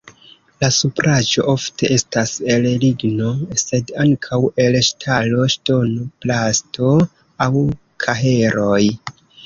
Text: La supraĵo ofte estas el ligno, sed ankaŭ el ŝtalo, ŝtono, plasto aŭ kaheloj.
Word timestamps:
La 0.61 0.69
supraĵo 0.77 1.43
ofte 1.53 1.89
estas 1.97 2.31
el 2.55 2.65
ligno, 2.85 3.35
sed 3.65 3.93
ankaŭ 4.07 4.41
el 4.67 4.81
ŝtalo, 4.91 5.47
ŝtono, 5.59 6.11
plasto 6.25 6.93
aŭ 7.49 7.53
kaheloj. 8.07 8.85